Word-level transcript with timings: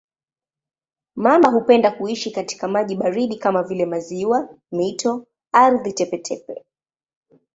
Mamba 1.15 1.47
hupenda 1.49 1.91
kuishi 1.91 2.31
katika 2.31 2.67
maji 2.67 2.95
baridi 2.95 3.35
kama 3.37 3.63
vile 3.63 3.85
maziwa, 3.85 4.49
mito, 4.71 5.27
ardhi 5.53 5.93
tepe-tepe. 5.93 6.65